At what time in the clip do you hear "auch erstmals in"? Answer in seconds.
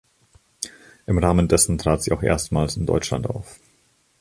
2.11-2.87